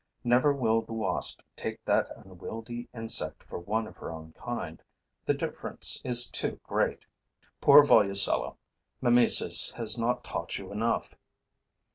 [0.23, 4.81] Never will the wasp take that unwieldy insect for one of her own kind.
[5.25, 7.05] The difference is too great.
[7.61, 8.55] Poor Volucella,
[8.99, 11.13] mimesis has not taught you enough.